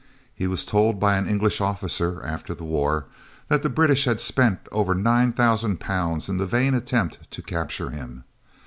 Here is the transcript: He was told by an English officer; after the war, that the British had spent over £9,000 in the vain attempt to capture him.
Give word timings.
He 0.33 0.47
was 0.47 0.65
told 0.65 0.99
by 0.99 1.15
an 1.15 1.27
English 1.27 1.61
officer; 1.61 2.23
after 2.23 2.55
the 2.55 2.63
war, 2.63 3.05
that 3.49 3.61
the 3.61 3.69
British 3.69 4.05
had 4.05 4.19
spent 4.19 4.57
over 4.71 4.95
£9,000 4.95 6.27
in 6.27 6.37
the 6.39 6.47
vain 6.47 6.73
attempt 6.73 7.29
to 7.29 7.43
capture 7.43 7.91
him. 7.91 8.23